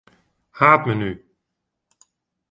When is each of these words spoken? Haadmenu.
Haadmenu. 0.51 1.11